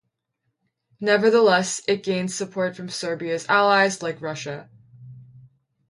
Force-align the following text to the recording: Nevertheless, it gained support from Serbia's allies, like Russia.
Nevertheless, 0.99 1.79
it 1.87 2.01
gained 2.01 2.31
support 2.31 2.75
from 2.75 2.89
Serbia's 2.89 3.45
allies, 3.47 4.01
like 4.01 4.19
Russia. 4.19 4.67